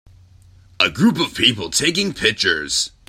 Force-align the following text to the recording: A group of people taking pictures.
A 0.79 0.89
group 0.89 1.19
of 1.19 1.35
people 1.35 1.69
taking 1.69 2.11
pictures. 2.15 2.89